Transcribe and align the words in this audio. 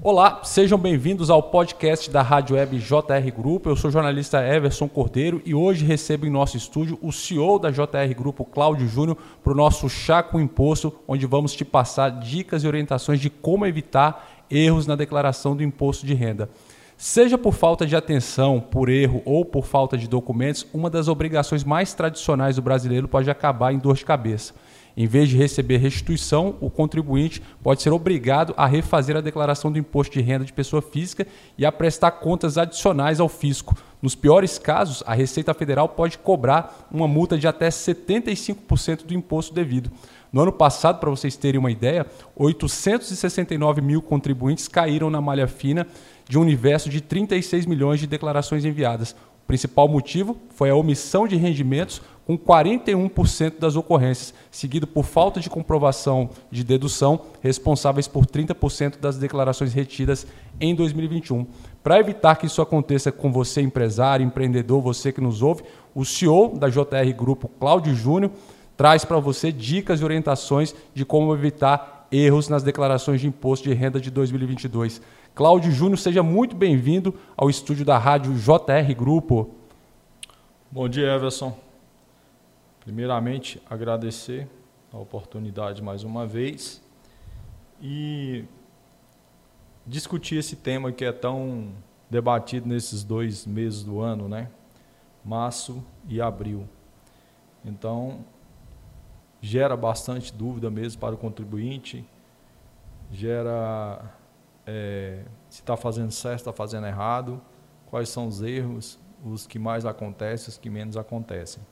Olá, 0.00 0.42
sejam 0.44 0.78
bem-vindos 0.78 1.28
ao 1.28 1.42
podcast 1.42 2.08
da 2.08 2.22
Rádio 2.22 2.54
Web 2.54 2.78
JR 2.78 3.32
Grupo. 3.36 3.68
Eu 3.68 3.74
sou 3.74 3.88
o 3.88 3.92
jornalista 3.92 4.38
Everson 4.40 4.88
Cordeiro 4.88 5.42
e 5.44 5.56
hoje 5.56 5.84
recebo 5.84 6.24
em 6.24 6.30
nosso 6.30 6.56
estúdio 6.56 6.96
o 7.02 7.10
CEO 7.10 7.58
da 7.58 7.72
JR 7.72 8.14
Grupo, 8.16 8.44
Cláudio 8.44 8.86
Júnior, 8.86 9.18
para 9.42 9.52
o 9.52 9.56
nosso 9.56 9.88
Chá 9.88 10.22
com 10.22 10.40
Imposto, 10.40 10.94
onde 11.08 11.26
vamos 11.26 11.52
te 11.52 11.64
passar 11.64 12.10
dicas 12.10 12.62
e 12.62 12.68
orientações 12.68 13.18
de 13.18 13.28
como 13.28 13.66
evitar 13.66 14.44
erros 14.48 14.86
na 14.86 14.94
declaração 14.94 15.56
do 15.56 15.64
imposto 15.64 16.06
de 16.06 16.14
renda. 16.14 16.48
Seja 16.96 17.36
por 17.36 17.52
falta 17.52 17.84
de 17.84 17.96
atenção, 17.96 18.60
por 18.60 18.88
erro 18.88 19.20
ou 19.24 19.44
por 19.44 19.66
falta 19.66 19.98
de 19.98 20.08
documentos, 20.08 20.64
uma 20.72 20.88
das 20.88 21.08
obrigações 21.08 21.64
mais 21.64 21.92
tradicionais 21.92 22.54
do 22.54 22.62
brasileiro 22.62 23.08
pode 23.08 23.28
acabar 23.28 23.72
em 23.72 23.78
dor 23.78 23.96
de 23.96 24.04
cabeça. 24.04 24.54
Em 25.00 25.06
vez 25.06 25.28
de 25.28 25.36
receber 25.36 25.76
restituição, 25.76 26.56
o 26.60 26.68
contribuinte 26.68 27.40
pode 27.62 27.80
ser 27.82 27.92
obrigado 27.92 28.52
a 28.56 28.66
refazer 28.66 29.16
a 29.16 29.20
declaração 29.20 29.70
do 29.70 29.78
imposto 29.78 30.12
de 30.12 30.20
renda 30.20 30.44
de 30.44 30.52
pessoa 30.52 30.82
física 30.82 31.24
e 31.56 31.64
a 31.64 31.70
prestar 31.70 32.10
contas 32.10 32.58
adicionais 32.58 33.20
ao 33.20 33.28
fisco. 33.28 33.76
Nos 34.02 34.16
piores 34.16 34.58
casos, 34.58 35.04
a 35.06 35.14
Receita 35.14 35.54
Federal 35.54 35.88
pode 35.88 36.18
cobrar 36.18 36.88
uma 36.90 37.06
multa 37.06 37.38
de 37.38 37.46
até 37.46 37.68
75% 37.68 39.06
do 39.06 39.14
imposto 39.14 39.54
devido. 39.54 39.88
No 40.32 40.42
ano 40.42 40.52
passado, 40.52 40.98
para 40.98 41.10
vocês 41.10 41.36
terem 41.36 41.60
uma 41.60 41.70
ideia, 41.70 42.04
869 42.34 43.80
mil 43.80 44.02
contribuintes 44.02 44.66
caíram 44.66 45.10
na 45.10 45.20
malha 45.20 45.46
fina 45.46 45.86
de 46.28 46.36
um 46.36 46.42
universo 46.42 46.90
de 46.90 47.00
36 47.00 47.66
milhões 47.66 48.00
de 48.00 48.08
declarações 48.08 48.64
enviadas. 48.64 49.14
Principal 49.48 49.88
motivo 49.88 50.36
foi 50.50 50.68
a 50.68 50.74
omissão 50.74 51.26
de 51.26 51.34
rendimentos 51.34 52.02
com 52.26 52.36
41% 52.36 53.58
das 53.58 53.76
ocorrências, 53.76 54.34
seguido 54.50 54.86
por 54.86 55.06
falta 55.06 55.40
de 55.40 55.48
comprovação 55.48 56.28
de 56.50 56.62
dedução, 56.62 57.22
responsáveis 57.40 58.06
por 58.06 58.26
30% 58.26 59.00
das 59.00 59.16
declarações 59.16 59.72
retidas 59.72 60.26
em 60.60 60.74
2021. 60.74 61.46
Para 61.82 61.98
evitar 61.98 62.36
que 62.36 62.44
isso 62.44 62.60
aconteça 62.60 63.10
com 63.10 63.32
você, 63.32 63.62
empresário, 63.62 64.22
empreendedor, 64.26 64.82
você 64.82 65.10
que 65.10 65.20
nos 65.22 65.40
ouve, 65.40 65.62
o 65.94 66.04
CEO 66.04 66.58
da 66.58 66.68
JR 66.68 67.10
Grupo, 67.16 67.48
Cláudio 67.58 67.94
Júnior, 67.94 68.30
traz 68.76 69.02
para 69.02 69.18
você 69.18 69.50
dicas 69.50 70.02
e 70.02 70.04
orientações 70.04 70.74
de 70.92 71.06
como 71.06 71.32
evitar 71.32 72.06
erros 72.12 72.50
nas 72.50 72.62
declarações 72.62 73.22
de 73.22 73.26
imposto 73.26 73.66
de 73.66 73.74
renda 73.74 73.98
de 73.98 74.10
2022. 74.10 75.00
Cláudio 75.38 75.70
Júnior, 75.70 75.96
seja 75.98 76.20
muito 76.20 76.56
bem-vindo 76.56 77.14
ao 77.36 77.48
estúdio 77.48 77.84
da 77.84 77.96
rádio 77.96 78.34
JR 78.34 78.92
Grupo. 78.96 79.54
Bom 80.68 80.88
dia, 80.88 81.14
Everson. 81.14 81.56
Primeiramente, 82.80 83.62
agradecer 83.70 84.48
a 84.92 84.98
oportunidade 84.98 85.80
mais 85.80 86.02
uma 86.02 86.26
vez 86.26 86.82
e 87.80 88.46
discutir 89.86 90.38
esse 90.38 90.56
tema 90.56 90.90
que 90.90 91.04
é 91.04 91.12
tão 91.12 91.68
debatido 92.10 92.68
nesses 92.68 93.04
dois 93.04 93.46
meses 93.46 93.84
do 93.84 94.00
ano, 94.00 94.28
né? 94.28 94.50
Março 95.24 95.84
e 96.08 96.20
abril. 96.20 96.68
Então, 97.64 98.24
gera 99.40 99.76
bastante 99.76 100.34
dúvida 100.34 100.68
mesmo 100.68 101.00
para 101.00 101.14
o 101.14 101.18
contribuinte, 101.18 102.04
gera 103.12 104.17
é, 104.70 105.20
se 105.48 105.60
está 105.60 105.78
fazendo 105.78 106.10
certo, 106.10 106.40
está 106.40 106.52
fazendo 106.52 106.86
errado, 106.86 107.40
quais 107.86 108.10
são 108.10 108.26
os 108.26 108.42
erros, 108.42 108.98
os 109.24 109.46
que 109.46 109.58
mais 109.58 109.86
acontecem, 109.86 110.50
os 110.50 110.58
que 110.58 110.68
menos 110.68 110.94
acontecem. 110.94 111.62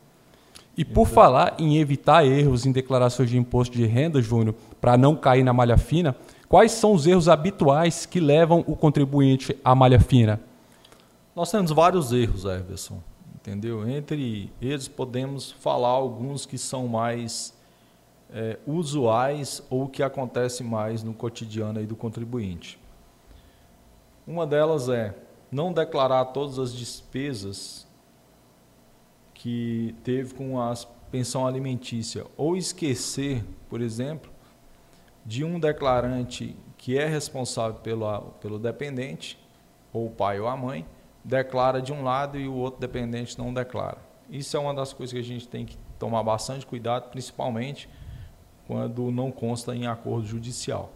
E 0.74 0.82
por 0.82 1.06
falar 1.06 1.54
em 1.58 1.76
evitar 1.76 2.24
erros 2.24 2.64
em 2.64 2.72
declarações 2.72 3.28
de 3.28 3.36
imposto 3.36 3.76
de 3.76 3.84
renda, 3.84 4.22
Júnior, 4.22 4.54
para 4.80 4.96
não 4.96 5.14
cair 5.14 5.44
na 5.44 5.52
malha 5.52 5.76
fina, 5.76 6.16
quais 6.48 6.72
são 6.72 6.94
os 6.94 7.06
erros 7.06 7.28
habituais 7.28 8.06
que 8.06 8.18
levam 8.18 8.64
o 8.66 8.74
contribuinte 8.74 9.56
à 9.62 9.74
malha 9.74 10.00
fina? 10.00 10.40
Nós 11.34 11.50
temos 11.50 11.70
vários 11.70 12.12
erros, 12.12 12.46
Everson, 12.46 13.02
entendeu? 13.34 13.86
Entre 13.86 14.50
eles 14.60 14.88
podemos 14.88 15.52
falar 15.52 15.88
alguns 15.88 16.46
que 16.46 16.56
são 16.56 16.88
mais 16.88 17.54
é, 18.32 18.58
usuais 18.66 19.62
ou 19.68 19.86
que 19.86 20.02
acontecem 20.02 20.66
mais 20.66 21.02
no 21.02 21.12
cotidiano 21.12 21.78
aí 21.78 21.86
do 21.86 21.94
contribuinte. 21.94 22.78
Uma 24.26 24.46
delas 24.46 24.88
é 24.88 25.14
não 25.52 25.72
declarar 25.72 26.24
todas 26.26 26.58
as 26.58 26.72
despesas 26.72 27.86
que 29.32 29.94
teve 30.02 30.34
com 30.34 30.60
a 30.60 30.74
pensão 31.10 31.46
alimentícia 31.46 32.26
ou 32.36 32.56
esquecer, 32.56 33.44
por 33.68 33.80
exemplo, 33.80 34.30
de 35.24 35.44
um 35.44 35.60
declarante 35.60 36.56
que 36.76 36.98
é 36.98 37.06
responsável 37.06 37.78
pelo, 37.80 38.20
pelo 38.40 38.58
dependente, 38.58 39.38
ou 39.92 40.06
o 40.06 40.10
pai 40.10 40.40
ou 40.40 40.48
a 40.48 40.56
mãe, 40.56 40.84
declara 41.24 41.80
de 41.80 41.92
um 41.92 42.02
lado 42.02 42.38
e 42.38 42.46
o 42.46 42.54
outro 42.54 42.80
dependente 42.80 43.38
não 43.38 43.54
declara. 43.54 43.98
Isso 44.28 44.56
é 44.56 44.60
uma 44.60 44.74
das 44.74 44.92
coisas 44.92 45.12
que 45.12 45.18
a 45.18 45.24
gente 45.24 45.46
tem 45.46 45.64
que 45.64 45.78
tomar 45.98 46.22
bastante 46.22 46.66
cuidado, 46.66 47.10
principalmente 47.10 47.88
quando 48.66 49.10
não 49.10 49.30
consta 49.30 49.74
em 49.74 49.86
acordo 49.86 50.26
judicial. 50.26 50.90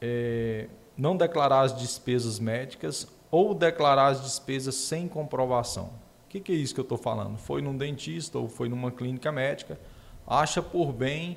É, 0.00 0.68
não 0.96 1.16
declarar 1.16 1.62
as 1.62 1.76
despesas 1.76 2.38
médicas 2.38 3.06
ou 3.30 3.54
declarar 3.54 4.08
as 4.08 4.22
despesas 4.22 4.74
sem 4.74 5.08
comprovação 5.08 5.90
que, 6.32 6.40
que 6.40 6.52
é 6.52 6.54
isso 6.54 6.72
que 6.72 6.80
eu 6.80 6.84
estou 6.84 6.96
falando? 6.96 7.36
Foi 7.36 7.60
num 7.60 7.76
dentista 7.76 8.38
ou 8.38 8.48
foi 8.48 8.66
numa 8.66 8.90
clínica 8.90 9.30
médica, 9.30 9.78
acha 10.26 10.62
por 10.62 10.90
bem 10.90 11.36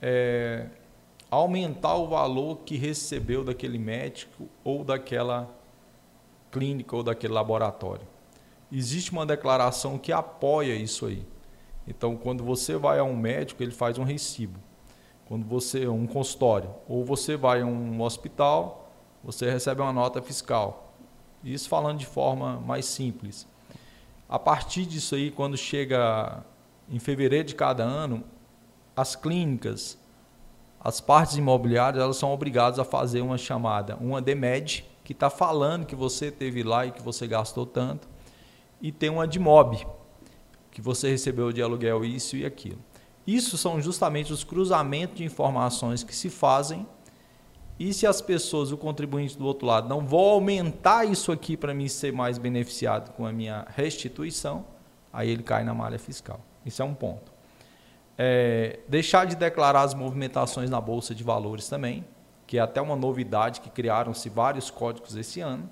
é, 0.00 0.66
aumentar 1.30 1.96
o 1.96 2.08
valor 2.08 2.60
que 2.64 2.78
recebeu 2.78 3.44
daquele 3.44 3.78
médico 3.78 4.48
ou 4.64 4.82
daquela 4.82 5.54
clínica 6.50 6.96
ou 6.96 7.02
daquele 7.02 7.34
laboratório. 7.34 8.06
Existe 8.72 9.12
uma 9.12 9.26
declaração 9.26 9.98
que 9.98 10.10
apoia 10.10 10.74
isso 10.74 11.04
aí. 11.04 11.22
Então, 11.86 12.16
quando 12.16 12.42
você 12.42 12.78
vai 12.78 12.98
a 12.98 13.04
um 13.04 13.16
médico, 13.16 13.62
ele 13.62 13.72
faz 13.72 13.98
um 13.98 14.04
recibo. 14.04 14.58
Quando 15.28 15.44
você 15.44 15.86
um 15.86 16.06
consultório 16.06 16.70
ou 16.88 17.04
você 17.04 17.36
vai 17.36 17.60
a 17.60 17.66
um 17.66 18.00
hospital, 18.00 18.79
você 19.22 19.50
recebe 19.50 19.80
uma 19.80 19.92
nota 19.92 20.22
fiscal. 20.22 20.94
Isso 21.42 21.68
falando 21.68 21.98
de 21.98 22.06
forma 22.06 22.60
mais 22.60 22.84
simples. 22.86 23.46
A 24.28 24.38
partir 24.38 24.86
disso 24.86 25.14
aí, 25.14 25.30
quando 25.30 25.56
chega 25.56 26.44
em 26.88 26.98
fevereiro 26.98 27.48
de 27.48 27.54
cada 27.54 27.82
ano, 27.82 28.22
as 28.96 29.16
clínicas, 29.16 29.98
as 30.78 31.00
partes 31.00 31.36
imobiliárias, 31.36 32.02
elas 32.02 32.16
são 32.16 32.32
obrigadas 32.32 32.78
a 32.78 32.84
fazer 32.84 33.20
uma 33.20 33.38
chamada, 33.38 33.96
uma 33.96 34.20
DEMED, 34.20 34.84
que 35.04 35.12
está 35.12 35.28
falando 35.28 35.86
que 35.86 35.96
você 35.96 36.30
teve 36.30 36.62
lá 36.62 36.86
e 36.86 36.92
que 36.92 37.02
você 37.02 37.26
gastou 37.26 37.66
tanto, 37.66 38.08
e 38.80 38.92
tem 38.92 39.10
uma 39.10 39.26
DIMOB, 39.26 39.86
que 40.70 40.80
você 40.80 41.10
recebeu 41.10 41.52
de 41.52 41.60
aluguel 41.60 42.04
isso 42.04 42.36
e 42.36 42.46
aquilo. 42.46 42.78
Isso 43.26 43.58
são 43.58 43.80
justamente 43.80 44.32
os 44.32 44.44
cruzamentos 44.44 45.16
de 45.16 45.24
informações 45.24 46.02
que 46.02 46.14
se 46.14 46.30
fazem 46.30 46.86
e 47.80 47.94
se 47.94 48.06
as 48.06 48.20
pessoas, 48.20 48.70
o 48.72 48.76
contribuinte 48.76 49.38
do 49.38 49.46
outro 49.46 49.66
lado, 49.66 49.88
não 49.88 50.06
vão 50.06 50.20
aumentar 50.20 51.06
isso 51.06 51.32
aqui 51.32 51.56
para 51.56 51.72
mim 51.72 51.88
ser 51.88 52.12
mais 52.12 52.36
beneficiado 52.36 53.10
com 53.12 53.24
a 53.24 53.32
minha 53.32 53.66
restituição, 53.74 54.66
aí 55.10 55.30
ele 55.30 55.42
cai 55.42 55.64
na 55.64 55.72
malha 55.72 55.98
fiscal. 55.98 56.40
Isso 56.66 56.82
é 56.82 56.84
um 56.84 56.92
ponto. 56.92 57.32
É, 58.18 58.80
deixar 58.86 59.24
de 59.24 59.34
declarar 59.34 59.80
as 59.80 59.94
movimentações 59.94 60.68
na 60.68 60.78
Bolsa 60.78 61.14
de 61.14 61.24
Valores 61.24 61.70
também, 61.70 62.04
que 62.46 62.58
é 62.58 62.60
até 62.60 62.82
uma 62.82 62.94
novidade 62.94 63.62
que 63.62 63.70
criaram-se 63.70 64.28
vários 64.28 64.70
códigos 64.70 65.16
esse 65.16 65.40
ano. 65.40 65.66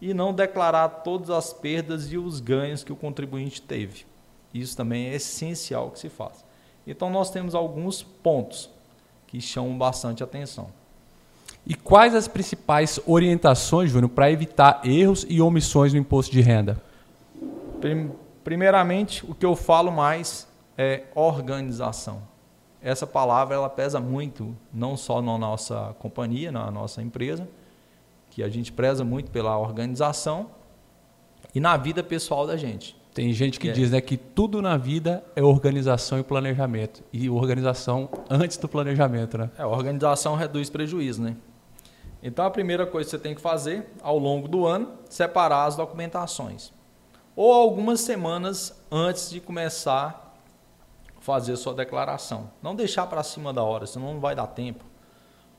E 0.00 0.14
não 0.14 0.32
declarar 0.32 0.88
todas 0.88 1.30
as 1.30 1.52
perdas 1.52 2.12
e 2.12 2.16
os 2.16 2.38
ganhos 2.38 2.84
que 2.84 2.92
o 2.92 2.96
contribuinte 2.96 3.60
teve. 3.60 4.06
Isso 4.54 4.76
também 4.76 5.08
é 5.08 5.16
essencial 5.16 5.90
que 5.90 5.98
se 5.98 6.08
faça. 6.08 6.44
Então, 6.86 7.10
nós 7.10 7.28
temos 7.28 7.56
alguns 7.56 8.04
pontos 8.04 8.70
que 9.26 9.40
chamam 9.40 9.76
bastante 9.76 10.22
atenção. 10.22 10.70
E 11.66 11.74
quais 11.74 12.14
as 12.14 12.26
principais 12.26 12.98
orientações, 13.06 13.90
Júnior, 13.90 14.10
para 14.10 14.30
evitar 14.30 14.80
erros 14.84 15.24
e 15.28 15.40
omissões 15.40 15.92
no 15.92 15.98
imposto 15.98 16.32
de 16.32 16.40
renda? 16.40 16.82
Primeiramente, 18.42 19.24
o 19.28 19.34
que 19.34 19.46
eu 19.46 19.54
falo 19.54 19.92
mais 19.92 20.48
é 20.76 21.04
organização. 21.14 22.22
Essa 22.82 23.06
palavra 23.06 23.54
ela 23.54 23.70
pesa 23.70 24.00
muito, 24.00 24.56
não 24.72 24.96
só 24.96 25.22
na 25.22 25.38
nossa 25.38 25.94
companhia, 26.00 26.50
na 26.50 26.68
nossa 26.70 27.00
empresa, 27.00 27.48
que 28.28 28.42
a 28.42 28.48
gente 28.48 28.72
preza 28.72 29.04
muito 29.04 29.30
pela 29.30 29.56
organização, 29.56 30.50
e 31.54 31.60
na 31.60 31.76
vida 31.76 32.02
pessoal 32.02 32.46
da 32.46 32.56
gente. 32.56 32.96
Tem 33.14 33.32
gente 33.32 33.60
que 33.60 33.68
é. 33.68 33.72
diz 33.72 33.90
né, 33.90 34.00
que 34.00 34.16
tudo 34.16 34.62
na 34.62 34.76
vida 34.76 35.22
é 35.36 35.42
organização 35.42 36.18
e 36.18 36.22
planejamento. 36.22 37.02
E 37.12 37.28
organização 37.28 38.08
antes 38.28 38.56
do 38.56 38.66
planejamento, 38.66 39.36
né? 39.36 39.50
É, 39.58 39.62
a 39.62 39.68
organização 39.68 40.34
reduz 40.34 40.70
prejuízo, 40.70 41.22
né? 41.22 41.36
Então 42.22 42.44
a 42.44 42.50
primeira 42.50 42.86
coisa 42.86 43.06
que 43.06 43.10
você 43.10 43.18
tem 43.18 43.34
que 43.34 43.40
fazer 43.40 43.86
ao 44.00 44.16
longo 44.18 44.46
do 44.46 44.64
ano, 44.66 44.92
separar 45.10 45.64
as 45.64 45.74
documentações. 45.76 46.72
Ou 47.34 47.52
algumas 47.52 48.00
semanas 48.00 48.80
antes 48.90 49.30
de 49.30 49.40
começar 49.40 50.36
a 51.16 51.20
fazer 51.20 51.54
a 51.54 51.56
sua 51.56 51.74
declaração. 51.74 52.50
Não 52.62 52.76
deixar 52.76 53.06
para 53.06 53.22
cima 53.22 53.52
da 53.52 53.62
hora, 53.62 53.86
senão 53.86 54.14
não 54.14 54.20
vai 54.20 54.34
dar 54.34 54.46
tempo. 54.46 54.84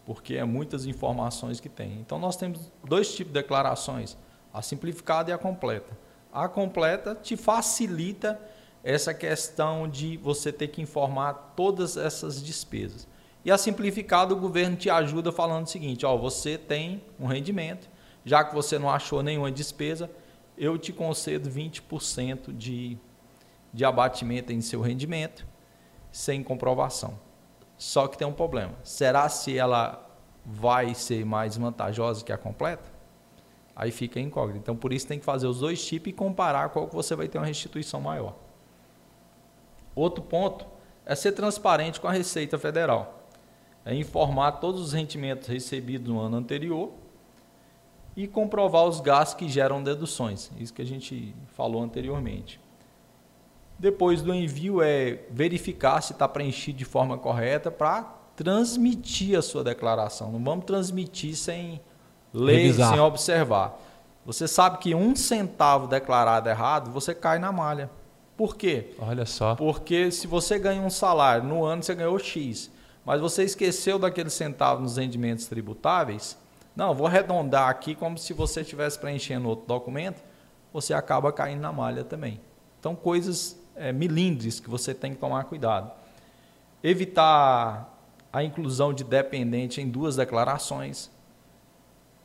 porque 0.05 0.35
é 0.35 0.43
muitas 0.43 0.85
informações 0.85 1.59
que 1.59 1.69
tem. 1.69 1.99
Então 1.99 2.19
nós 2.19 2.35
temos 2.35 2.71
dois 2.83 3.13
tipos 3.13 3.33
de 3.33 3.39
declarações, 3.39 4.17
a 4.53 4.61
simplificada 4.61 5.31
e 5.31 5.33
a 5.33 5.37
completa. 5.37 5.97
A 6.31 6.47
completa 6.47 7.15
te 7.15 7.37
facilita 7.37 8.39
essa 8.83 9.13
questão 9.13 9.87
de 9.87 10.17
você 10.17 10.51
ter 10.51 10.67
que 10.67 10.81
informar 10.81 11.53
todas 11.55 11.95
essas 11.95 12.43
despesas. 12.43 13.07
E 13.45 13.51
a 13.51 13.57
simplificada, 13.57 14.33
o 14.33 14.37
governo 14.37 14.75
te 14.77 14.89
ajuda 14.89 15.31
falando 15.31 15.65
o 15.65 15.69
seguinte: 15.69 16.05
ó, 16.05 16.15
você 16.15 16.57
tem 16.57 17.03
um 17.19 17.25
rendimento, 17.25 17.89
já 18.23 18.43
que 18.43 18.53
você 18.53 18.79
não 18.79 18.89
achou 18.89 19.21
nenhuma 19.21 19.51
despesa, 19.51 20.09
eu 20.57 20.77
te 20.77 20.93
concedo 20.93 21.49
20% 21.49 22.55
de, 22.55 22.97
de 23.73 23.83
abatimento 23.85 24.53
em 24.53 24.61
seu 24.61 24.81
rendimento, 24.81 25.45
sem 26.11 26.43
comprovação. 26.43 27.19
Só 27.77 28.07
que 28.07 28.17
tem 28.17 28.27
um 28.27 28.33
problema. 28.33 28.73
Será 28.83 29.27
se 29.27 29.57
ela 29.57 30.09
vai 30.45 30.93
ser 30.93 31.25
mais 31.25 31.57
vantajosa 31.57 32.23
que 32.23 32.31
a 32.31 32.37
completa? 32.37 32.91
Aí 33.75 33.91
fica 33.91 34.19
incógnito. 34.19 34.59
Então, 34.59 34.75
por 34.75 34.93
isso 34.93 35.07
tem 35.07 35.17
que 35.17 35.25
fazer 35.25 35.47
os 35.47 35.59
dois 35.59 35.83
tipos 35.83 36.09
e 36.09 36.13
comparar 36.13 36.69
qual 36.69 36.87
que 36.87 36.95
você 36.95 37.15
vai 37.15 37.27
ter 37.27 37.39
uma 37.39 37.47
restituição 37.47 37.99
maior. 37.99 38.35
Outro 39.95 40.23
ponto 40.23 40.65
é 41.05 41.15
ser 41.15 41.31
transparente 41.31 41.99
com 41.99 42.07
a 42.07 42.11
Receita 42.11 42.57
Federal. 42.57 43.22
É 43.85 43.93
informar 43.93 44.53
todos 44.53 44.81
os 44.81 44.93
rendimentos 44.93 45.47
recebidos 45.47 46.07
no 46.07 46.19
ano 46.19 46.37
anterior 46.37 46.91
e 48.15 48.27
comprovar 48.27 48.85
os 48.85 48.99
gastos 48.99 49.35
que 49.35 49.49
geram 49.49 49.83
deduções. 49.83 50.51
Isso 50.57 50.73
que 50.73 50.81
a 50.81 50.85
gente 50.85 51.35
falou 51.55 51.81
anteriormente. 51.83 52.59
Depois 53.77 54.21
do 54.21 54.33
envio 54.33 54.81
é 54.81 55.19
verificar 55.29 56.01
se 56.01 56.13
está 56.13 56.27
preenchido 56.27 56.77
de 56.77 56.85
forma 56.85 57.17
correta 57.17 57.69
para 57.69 58.03
transmitir 58.35 59.37
a 59.37 59.41
sua 59.41 59.63
declaração. 59.63 60.31
Não 60.31 60.43
vamos 60.43 60.65
transmitir 60.65 61.35
sem 61.35 61.81
ler, 62.33 62.57
Revisar. 62.57 62.91
sem 62.91 62.99
observar. 62.99 63.79
Você 64.25 64.47
sabe 64.47 64.77
que 64.77 64.95
um 64.95 65.15
centavo 65.15 65.87
declarado 65.87 66.47
errado, 66.47 66.91
você 66.91 67.13
cai 67.13 67.39
na 67.39 67.51
malha. 67.51 67.89
Por 68.37 68.55
quê? 68.55 68.91
Olha 68.99 69.25
só. 69.25 69.55
Porque 69.55 70.11
se 70.11 70.27
você 70.27 70.57
ganha 70.57 70.81
um 70.81 70.89
salário, 70.89 71.43
no 71.43 71.63
ano 71.65 71.83
você 71.83 71.93
ganhou 71.93 72.17
X, 72.17 72.71
mas 73.05 73.19
você 73.19 73.43
esqueceu 73.43 73.99
daquele 73.99 74.29
centavo 74.29 74.81
nos 74.81 74.97
rendimentos 74.97 75.45
tributáveis, 75.47 76.37
não, 76.75 76.93
vou 76.93 77.05
arredondar 77.07 77.69
aqui 77.69 77.93
como 77.93 78.17
se 78.17 78.33
você 78.33 78.61
estivesse 78.61 78.97
preenchendo 78.97 79.47
outro 79.47 79.65
documento, 79.67 80.23
você 80.71 80.93
acaba 80.93 81.31
caindo 81.31 81.61
na 81.61 81.71
malha 81.71 82.03
também. 82.03 82.41
Então, 82.79 82.95
coisas 82.95 83.59
é, 83.75 83.91
milindres 83.91 84.59
que 84.59 84.69
você 84.69 84.93
tem 84.93 85.13
que 85.13 85.19
tomar 85.19 85.43
cuidado. 85.45 85.91
Evitar 86.83 87.93
a 88.31 88.43
inclusão 88.43 88.93
de 88.93 89.03
dependente 89.03 89.79
em 89.79 89.87
duas 89.87 90.15
declarações 90.15 91.11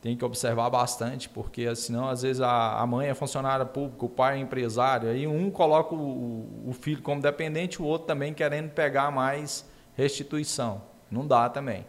tem 0.00 0.16
que 0.16 0.24
observar 0.24 0.70
bastante, 0.70 1.28
porque 1.28 1.74
senão 1.74 2.08
às 2.08 2.22
vezes 2.22 2.40
a, 2.40 2.81
a 2.81 2.86
mãe 2.86 3.08
é 3.08 3.14
funcionária 3.14 3.66
pública, 3.66 4.06
o 4.06 4.08
pai 4.08 4.38
é 4.38 4.40
empresário, 4.40 5.10
aí 5.10 5.26
um 5.26 5.50
coloca 5.50 5.94
o, 5.94 6.69
o 6.69 6.72
filho 6.72 7.02
como 7.02 7.20
dependente, 7.20 7.82
o 7.82 7.84
outro 7.84 8.06
também 8.06 8.32
querendo 8.32 8.70
pegar 8.70 9.10
mais 9.10 9.69
restituição. 9.98 10.80
Não 11.10 11.26
dá 11.26 11.48
também. 11.48 11.84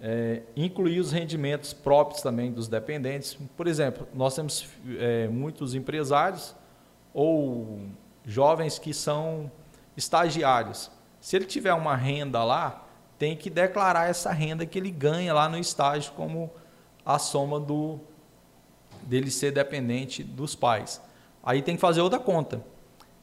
É, 0.00 0.42
incluir 0.56 0.98
os 0.98 1.12
rendimentos 1.12 1.74
próprios 1.74 2.22
também 2.22 2.50
dos 2.50 2.68
dependentes. 2.68 3.36
Por 3.54 3.66
exemplo, 3.66 4.08
nós 4.14 4.34
temos 4.34 4.66
é, 4.98 5.28
muitos 5.28 5.74
empresários 5.74 6.56
ou 7.12 7.80
jovens 8.24 8.78
que 8.78 8.94
são 8.94 9.50
estagiários. 9.94 10.90
Se 11.20 11.36
ele 11.36 11.44
tiver 11.44 11.74
uma 11.74 11.94
renda 11.94 12.42
lá, 12.42 12.86
tem 13.18 13.36
que 13.36 13.50
declarar 13.50 14.08
essa 14.08 14.32
renda 14.32 14.64
que 14.64 14.78
ele 14.78 14.90
ganha 14.90 15.34
lá 15.34 15.48
no 15.50 15.58
estágio 15.58 16.12
como 16.12 16.50
a 17.04 17.18
soma 17.18 17.60
do 17.60 18.00
dele 19.02 19.30
ser 19.30 19.52
dependente 19.52 20.22
dos 20.22 20.54
pais. 20.54 21.02
Aí 21.42 21.60
tem 21.60 21.74
que 21.74 21.80
fazer 21.80 22.00
outra 22.00 22.18
conta. 22.18 22.62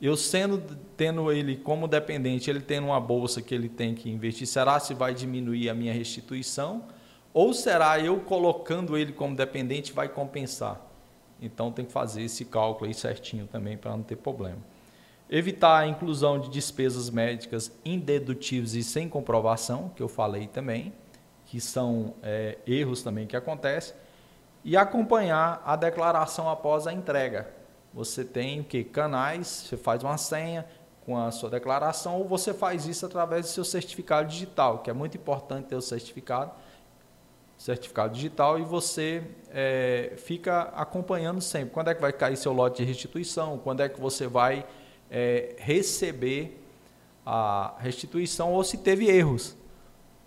Eu 0.05 0.15
sendo 0.15 0.61
tendo 0.95 1.31
ele 1.31 1.57
como 1.57 1.87
dependente, 1.87 2.47
ele 2.47 2.59
tendo 2.59 2.85
uma 2.85 2.99
bolsa 2.99 3.41
que 3.41 3.55
ele 3.55 3.67
tem 3.67 3.95
que 3.95 4.07
investir, 4.07 4.45
será 4.45 4.79
se 4.79 4.93
vai 4.93 5.15
diminuir 5.15 5.67
a 5.67 5.73
minha 5.73 5.91
restituição 5.91 6.83
ou 7.33 7.55
será 7.55 7.99
eu 7.99 8.19
colocando 8.19 8.95
ele 8.95 9.11
como 9.11 9.35
dependente 9.35 9.91
vai 9.91 10.07
compensar? 10.07 10.79
Então 11.41 11.71
tem 11.71 11.83
que 11.83 11.91
fazer 11.91 12.21
esse 12.21 12.45
cálculo 12.45 12.87
aí 12.87 12.93
certinho 12.93 13.47
também 13.47 13.77
para 13.77 13.97
não 13.97 14.03
ter 14.03 14.17
problema. 14.17 14.59
Evitar 15.27 15.79
a 15.79 15.87
inclusão 15.87 16.37
de 16.37 16.51
despesas 16.51 17.09
médicas 17.09 17.71
indedutíveis 17.83 18.75
e 18.75 18.83
sem 18.83 19.09
comprovação, 19.09 19.91
que 19.95 20.03
eu 20.03 20.07
falei 20.07 20.45
também 20.45 20.93
que 21.47 21.59
são 21.59 22.13
é, 22.21 22.59
erros 22.67 23.01
também 23.01 23.25
que 23.25 23.35
acontecem, 23.35 23.95
e 24.63 24.77
acompanhar 24.77 25.63
a 25.65 25.75
declaração 25.75 26.47
após 26.47 26.85
a 26.85 26.93
entrega. 26.93 27.64
Você 27.95 28.25
tem 28.25 28.62
que 28.62 28.83
canais, 28.83 29.47
você 29.47 29.77
faz 29.77 30.03
uma 30.03 30.18
senha 30.18 30.65
com 31.06 31.18
a 31.18 31.31
sua 31.31 31.50
declaração 31.50 32.18
ou 32.18 32.27
você 32.27 32.53
faz 32.53 32.86
isso 32.86 33.06
através 33.06 33.45
do 33.45 33.50
seu 33.50 33.63
certificado 33.63 34.27
digital, 34.27 34.80
que 34.80 34.89
é 34.89 34.94
muito 34.94 35.15
importante 35.15 35.68
ter 35.68 35.77
o 35.77 35.81
certificado, 35.81 36.51
certificado 37.57 38.13
digital 38.13 38.59
e 38.59 38.63
você 38.63 39.24
é, 39.50 40.13
fica 40.18 40.63
acompanhando 40.75 41.39
sempre. 41.39 41.69
Quando 41.69 41.89
é 41.89 41.95
que 41.95 42.01
vai 42.01 42.12
cair 42.12 42.36
seu 42.36 42.51
lote 42.51 42.83
de 42.83 42.83
restituição? 42.83 43.57
Quando 43.59 43.80
é 43.80 43.88
que 43.88 44.01
você 44.01 44.27
vai 44.27 44.65
é, 45.09 45.56
receber 45.57 46.62
a 47.25 47.75
restituição 47.80 48.51
ou 48.51 48.62
se 48.62 48.77
teve 48.80 49.07
erros? 49.09 49.56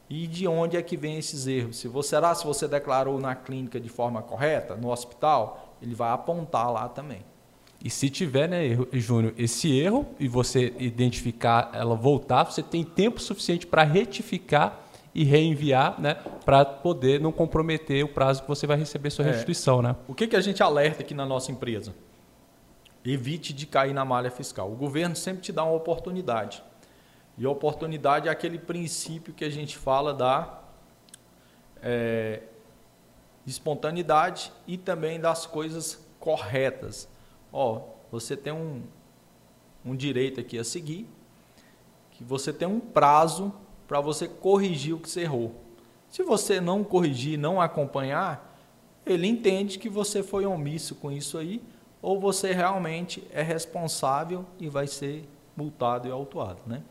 E 0.09 0.27
de 0.27 0.49
onde 0.49 0.75
é 0.75 0.83
que 0.83 0.97
vem 0.97 1.19
esses 1.19 1.47
erros? 1.47 1.77
Se 1.77 1.87
você, 1.87 2.11
será 2.11 2.35
se 2.35 2.47
você 2.47 2.67
declarou 2.67 3.21
na 3.21 3.35
clínica 3.35 3.79
de 3.79 3.91
forma 3.91 4.23
correta, 4.23 4.75
no 4.75 4.91
hospital, 4.91 5.77
ele 5.83 5.95
vai 5.95 6.11
apontar 6.11 6.73
lá 6.73 6.89
também. 6.89 7.28
E 7.83 7.89
se 7.89 8.11
tiver, 8.11 8.49
né, 8.49 8.77
Júnior, 8.93 9.33
esse 9.39 9.79
erro 9.79 10.07
e 10.19 10.27
você 10.27 10.75
identificar 10.79 11.71
ela 11.73 11.95
voltar, 11.95 12.45
você 12.45 12.63
tem 12.63 12.83
tempo 12.83 13.21
suficiente 13.21 13.67
para 13.67 13.85
retificar 13.85 14.81
e 15.15 15.25
reenviar, 15.25 16.01
né, 16.01 16.15
para 16.45 16.65
poder 16.65 17.21
não 17.21 17.31
comprometer 17.31 18.05
o 18.05 18.09
prazo 18.09 18.43
que 18.43 18.49
você 18.49 18.67
vai 18.67 18.77
receber 18.77 19.11
sua 19.11 19.25
é. 19.25 19.29
restituição, 19.29 19.81
né? 19.81 19.95
O 20.09 20.15
que, 20.15 20.27
que 20.27 20.37
a 20.37 20.41
gente 20.41 20.63
alerta 20.63 21.03
aqui 21.03 21.15
na 21.15 21.25
nossa 21.25 21.53
empresa? 21.53 21.95
Evite 23.05 23.53
de 23.53 23.65
cair 23.65 23.95
na 23.95 24.05
malha 24.05 24.31
fiscal. 24.31 24.71
O 24.71 24.77
governo 24.77 25.15
sempre 25.15 25.43
te 25.43 25.53
dá 25.53 25.65
uma 25.65 25.75
oportunidade. 25.75 26.63
E 27.37 27.47
a 27.47 27.51
oportunidade 27.51 28.29
é 28.29 28.31
aquele 28.31 28.59
princípio 28.59 29.33
que 29.33 29.45
a 29.45 29.51
gente 29.51 29.79
fala 29.79 30.13
da 30.13 30.61
é, 31.81 32.43
espontaneidade 33.47 34.53
e 34.67 34.77
também 34.77 35.21
das 35.21 35.47
coisas 35.47 36.05
corretas. 36.19 37.09
Ó, 37.53 37.83
você 38.11 38.37
tem 38.37 38.53
um, 38.53 38.83
um 39.85 39.95
direito 39.95 40.41
aqui 40.41 40.59
a 40.59 40.65
seguir, 40.65 41.07
que 42.11 42.25
você 42.25 42.53
tem 42.53 42.67
um 42.67 42.81
prazo 42.81 43.53
para 43.87 44.01
você 44.01 44.29
corrigir 44.29 44.95
o 44.95 44.99
que 44.99 45.09
você 45.09 45.23
errou. 45.23 45.55
Se 46.11 46.23
você 46.23 46.61
não 46.61 46.83
corrigir, 46.83 47.39
não 47.39 47.61
acompanhar, 47.61 48.59
ele 49.07 49.27
entende 49.27 49.79
que 49.79 49.89
você 49.89 50.23
foi 50.23 50.45
omisso 50.45 50.95
com 50.95 51.11
isso 51.11 51.39
aí, 51.39 51.63
ou 52.01 52.21
você 52.21 52.53
realmente 52.53 53.27
é 53.33 53.43
responsável 53.43 54.45
e 54.59 54.69
vai 54.69 54.87
ser 54.87 55.29
multado 55.57 56.07
e 56.07 56.11
autuado, 56.11 56.61
né? 56.67 56.83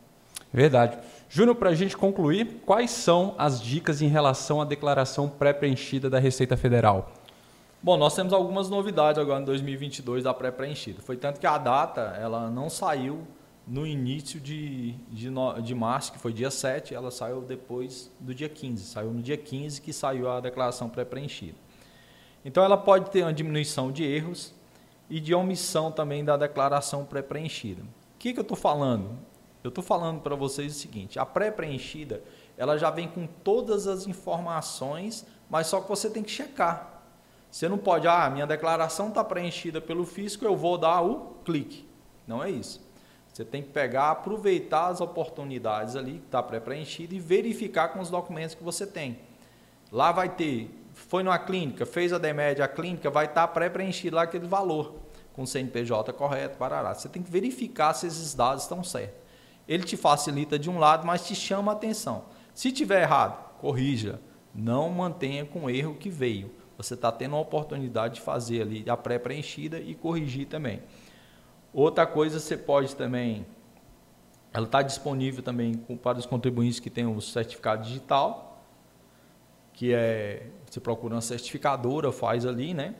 Verdade. 0.52 0.98
Júnior, 1.28 1.56
para 1.56 1.70
a 1.70 1.74
gente 1.74 1.96
concluir, 1.96 2.62
quais 2.64 2.90
são 2.90 3.34
as 3.38 3.60
dicas 3.60 4.00
em 4.00 4.08
relação 4.08 4.60
à 4.60 4.64
declaração 4.64 5.28
pré-preenchida 5.28 6.08
da 6.08 6.18
Receita 6.18 6.56
Federal? 6.56 7.12
Bom, 7.80 7.96
nós 7.96 8.12
temos 8.12 8.32
algumas 8.32 8.68
novidades 8.68 9.20
agora 9.20 9.40
em 9.40 9.44
2022 9.44 10.24
da 10.24 10.34
pré-preenchida. 10.34 11.00
Foi 11.00 11.16
tanto 11.16 11.38
que 11.38 11.46
a 11.46 11.56
data 11.56 12.00
ela 12.20 12.50
não 12.50 12.68
saiu 12.68 13.24
no 13.64 13.86
início 13.86 14.40
de, 14.40 14.92
de, 15.12 15.30
de 15.62 15.74
março, 15.76 16.12
que 16.12 16.18
foi 16.18 16.32
dia 16.32 16.50
7, 16.50 16.92
ela 16.92 17.12
saiu 17.12 17.40
depois 17.40 18.10
do 18.18 18.34
dia 18.34 18.48
15. 18.48 18.84
Saiu 18.84 19.12
no 19.12 19.22
dia 19.22 19.36
15 19.36 19.80
que 19.80 19.92
saiu 19.92 20.28
a 20.28 20.40
declaração 20.40 20.88
pré-preenchida. 20.88 21.56
Então 22.44 22.64
ela 22.64 22.76
pode 22.76 23.10
ter 23.10 23.22
uma 23.22 23.32
diminuição 23.32 23.92
de 23.92 24.02
erros 24.02 24.52
e 25.08 25.20
de 25.20 25.32
omissão 25.32 25.92
também 25.92 26.24
da 26.24 26.36
declaração 26.36 27.04
pré-preenchida. 27.04 27.82
O 27.82 28.18
que, 28.18 28.32
que 28.32 28.40
eu 28.40 28.42
estou 28.42 28.56
falando? 28.56 29.16
Eu 29.62 29.68
estou 29.68 29.84
falando 29.84 30.20
para 30.20 30.34
vocês 30.34 30.74
o 30.74 30.78
seguinte: 30.78 31.16
a 31.16 31.24
pré-preenchida 31.24 32.24
ela 32.56 32.76
já 32.76 32.90
vem 32.90 33.06
com 33.06 33.24
todas 33.24 33.86
as 33.86 34.08
informações, 34.08 35.24
mas 35.48 35.68
só 35.68 35.80
que 35.80 35.88
você 35.88 36.10
tem 36.10 36.24
que 36.24 36.30
checar. 36.30 36.97
Você 37.50 37.68
não 37.68 37.78
pode, 37.78 38.06
ah, 38.06 38.28
minha 38.30 38.46
declaração 38.46 39.08
está 39.08 39.24
preenchida 39.24 39.80
pelo 39.80 40.04
fisco, 40.04 40.44
eu 40.44 40.56
vou 40.56 40.76
dar 40.76 41.00
o 41.00 41.36
clique. 41.44 41.88
Não 42.26 42.42
é 42.42 42.50
isso. 42.50 42.86
Você 43.32 43.44
tem 43.44 43.62
que 43.62 43.70
pegar, 43.70 44.10
aproveitar 44.10 44.88
as 44.88 45.00
oportunidades 45.00 45.96
ali 45.96 46.18
que 46.18 46.26
está 46.26 46.42
pré-preenchida 46.42 47.14
e 47.14 47.20
verificar 47.20 47.88
com 47.88 48.00
os 48.00 48.10
documentos 48.10 48.54
que 48.54 48.64
você 48.64 48.86
tem. 48.86 49.18
Lá 49.90 50.12
vai 50.12 50.28
ter, 50.28 50.70
foi 50.92 51.22
numa 51.22 51.38
clínica, 51.38 51.86
fez 51.86 52.12
a 52.12 52.18
DEMED, 52.18 52.60
a 52.60 52.68
clínica 52.68 53.10
vai 53.10 53.26
estar 53.26 53.46
tá 53.46 53.48
pré-preenchido 53.48 54.16
lá 54.16 54.22
aquele 54.22 54.46
valor, 54.46 54.94
com 55.32 55.42
o 55.42 55.46
CNPJ 55.46 56.12
correto, 56.12 56.58
parará. 56.58 56.94
Você 56.94 57.08
tem 57.08 57.22
que 57.22 57.30
verificar 57.30 57.94
se 57.94 58.06
esses 58.06 58.34
dados 58.34 58.64
estão 58.64 58.82
certos 58.82 59.28
ele 59.68 59.84
te 59.84 59.96
facilita 59.96 60.58
de 60.58 60.70
um 60.70 60.78
lado, 60.78 61.06
mas 61.06 61.26
te 61.26 61.34
chama 61.34 61.72
a 61.72 61.74
atenção. 61.74 62.24
Se 62.54 62.72
tiver 62.72 63.02
errado, 63.02 63.38
corrija, 63.60 64.18
Não 64.54 64.88
mantenha 64.88 65.44
com 65.44 65.66
o 65.66 65.70
erro 65.70 65.94
que 65.94 66.08
veio. 66.08 66.50
Você 66.78 66.94
está 66.94 67.10
tendo 67.10 67.34
a 67.34 67.40
oportunidade 67.40 68.14
de 68.14 68.20
fazer 68.20 68.62
ali 68.62 68.88
a 68.88 68.96
pré-preenchida 68.96 69.80
e 69.80 69.96
corrigir 69.96 70.46
também. 70.46 70.80
Outra 71.74 72.06
coisa, 72.06 72.38
você 72.38 72.56
pode 72.56 72.94
também. 72.94 73.44
Ela 74.52 74.64
está 74.64 74.80
disponível 74.80 75.42
também 75.42 75.74
para 75.74 76.18
os 76.18 76.24
contribuintes 76.24 76.78
que 76.78 76.88
têm 76.88 77.04
o 77.04 77.20
certificado 77.20 77.82
digital, 77.82 78.62
que 79.72 79.92
é. 79.92 80.46
Você 80.70 80.78
procura 80.80 81.14
uma 81.14 81.20
certificadora, 81.20 82.12
faz 82.12 82.46
ali, 82.46 82.72
né? 82.72 82.94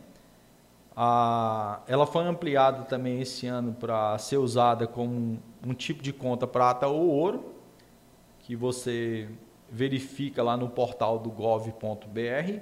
A, 0.96 1.80
ela 1.86 2.06
foi 2.06 2.24
ampliada 2.24 2.82
também 2.82 3.20
esse 3.20 3.46
ano 3.46 3.72
para 3.72 4.18
ser 4.18 4.38
usada 4.38 4.86
como 4.86 5.14
um, 5.14 5.38
um 5.64 5.72
tipo 5.72 6.02
de 6.02 6.12
conta 6.12 6.46
prata 6.46 6.88
ou 6.88 7.06
ouro, 7.06 7.54
que 8.40 8.56
você 8.56 9.28
verifica 9.70 10.42
lá 10.42 10.56
no 10.56 10.68
portal 10.68 11.18
do 11.18 11.30
gov.br, 11.30 12.60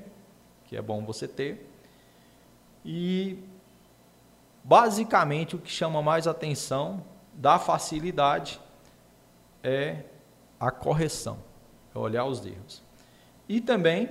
que 0.66 0.76
é 0.76 0.82
bom 0.82 1.04
você 1.04 1.26
ter. 1.26 1.68
E 2.84 3.38
basicamente 4.62 5.56
o 5.56 5.58
que 5.58 5.70
chama 5.70 6.02
mais 6.02 6.26
atenção 6.26 7.02
da 7.32 7.58
facilidade 7.58 8.60
é 9.62 10.04
a 10.58 10.70
correção, 10.70 11.38
é 11.94 11.98
olhar 11.98 12.24
os 12.24 12.44
erros. 12.44 12.82
E 13.48 13.60
também 13.60 14.10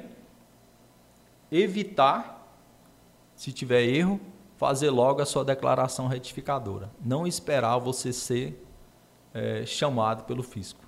evitar 1.52 2.36
se 3.36 3.52
tiver 3.52 3.84
erro, 3.84 4.20
fazer 4.58 4.90
logo 4.90 5.22
a 5.22 5.26
sua 5.26 5.44
declaração 5.44 6.08
retificadora. 6.08 6.90
Não 7.04 7.28
esperar 7.28 7.78
você 7.78 8.14
ser 8.14 8.66
é, 9.34 9.66
chamado 9.66 10.24
pelo 10.24 10.42
fisco. 10.42 10.85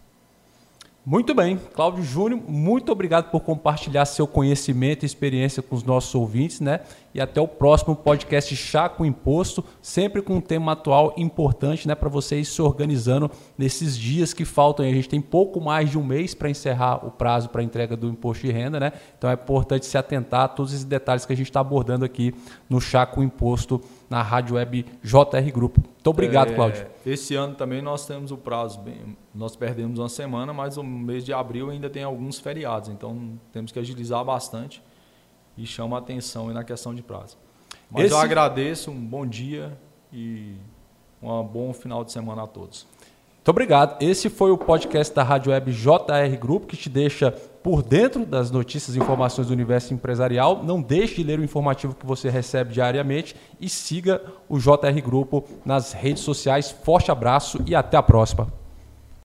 Muito 1.10 1.34
bem, 1.34 1.58
Cláudio 1.74 2.04
Júnior, 2.04 2.42
muito 2.50 2.92
obrigado 2.92 3.32
por 3.32 3.40
compartilhar 3.40 4.04
seu 4.04 4.28
conhecimento 4.28 5.04
e 5.04 5.06
experiência 5.06 5.64
com 5.64 5.74
os 5.74 5.82
nossos 5.82 6.14
ouvintes, 6.14 6.60
né? 6.60 6.82
E 7.14 7.22
até 7.22 7.40
o 7.40 7.48
próximo 7.48 7.96
podcast 7.96 8.54
Chá 8.58 8.90
com 8.90 9.06
Imposto, 9.06 9.64
sempre 9.82 10.22
com 10.22 10.36
um 10.36 10.42
tema 10.42 10.74
atual 10.74 11.14
importante, 11.16 11.88
né, 11.88 11.96
para 11.96 12.10
vocês 12.10 12.50
se 12.50 12.62
organizando 12.62 13.32
nesses 13.58 13.98
dias 13.98 14.34
que 14.34 14.44
faltam. 14.44 14.86
A 14.86 14.92
gente 14.92 15.08
tem 15.08 15.22
pouco 15.22 15.62
mais 15.62 15.90
de 15.90 15.98
um 15.98 16.04
mês 16.04 16.34
para 16.34 16.50
encerrar 16.50 17.08
o 17.08 17.10
prazo 17.10 17.48
para 17.48 17.64
entrega 17.64 17.96
do 17.96 18.10
imposto 18.10 18.46
de 18.46 18.52
renda, 18.52 18.78
né? 18.78 18.92
Então 19.18 19.30
é 19.30 19.34
importante 19.34 19.86
se 19.86 19.98
atentar 19.98 20.42
a 20.42 20.48
todos 20.50 20.74
esses 20.74 20.84
detalhes 20.84 21.26
que 21.26 21.32
a 21.32 21.38
gente 21.38 21.48
está 21.48 21.62
abordando 21.62 22.04
aqui 22.04 22.36
no 22.70 22.82
Chá 22.82 23.06
com 23.06 23.24
Imposto 23.24 23.82
na 24.10 24.22
Rádio 24.22 24.56
Web 24.58 24.86
JR 25.02 25.52
Grupo. 25.54 25.82
Muito 26.08 26.16
obrigado, 26.16 26.52
é, 26.52 26.56
Cláudio. 26.56 26.88
Esse 27.06 27.36
ano 27.36 27.56
também 27.56 27.82
nós 27.82 28.06
temos 28.06 28.32
o 28.32 28.38
prazo, 28.38 28.80
bem, 28.80 29.18
nós 29.36 29.56
perdemos 29.56 30.00
uma 30.00 30.08
semana, 30.08 30.54
mas 30.54 30.78
o 30.78 30.84
mês 30.84 31.26
de 31.26 31.34
abril 31.34 31.70
ainda 31.70 31.90
tem 31.90 32.04
alguns 32.04 32.40
feriados, 32.40 32.90
então 32.90 33.38
temos 33.52 33.72
que 33.72 33.80
agilizar 33.80 34.24
bastante 34.24 34.82
e 35.58 35.66
chama 35.66 35.98
a 35.98 36.00
atenção 36.00 36.48
na 36.54 36.64
questão 36.64 36.96
de 36.96 37.04
prazo. 37.04 37.38
Mas 37.92 38.06
Esse... 38.06 38.14
eu 38.14 38.20
agradeço, 38.20 38.90
um 38.90 39.06
bom 39.06 39.26
dia 39.26 39.78
e 40.14 40.56
um 41.22 41.44
bom 41.44 41.74
final 41.74 42.06
de 42.06 42.12
semana 42.12 42.44
a 42.44 42.48
todos. 42.48 42.88
Muito 43.48 43.56
obrigado. 43.56 44.04
Esse 44.04 44.30
foi 44.30 44.51
o 44.51 44.58
podcast 44.58 45.16
da 45.16 45.24
Rádio 45.24 45.54
Web 45.54 45.72
JR 45.72 46.38
Grupo, 46.38 46.68
que 46.68 46.75
te 46.75 46.89
deixa 46.89 47.32
por 47.32 47.82
dentro 47.82 48.25
das 48.25 48.51
notícias 48.51 48.94
e 48.94 49.00
informações 49.00 49.48
do 49.48 49.54
universo 49.54 49.94
empresarial. 49.94 50.66
Não 50.66 50.82
deixe 50.82 51.16
de 51.16 51.24
ler 51.24 51.39
o 51.39 51.44
informativo 51.46 51.96
que 51.96 52.06
você 52.06 52.30
recebe 52.30 52.74
diariamente 52.74 53.38
e 53.58 53.70
siga 53.70 54.22
o 54.50 54.60
JR 54.60 55.01
Grupo 55.01 55.46
nas 55.63 55.94
redes 55.94 56.24
sociais. 56.24 56.72
Forte 56.72 57.10
abraço 57.10 57.63
e 57.66 57.74
até 57.74 57.96
a 57.96 58.04
próxima. 58.04 58.57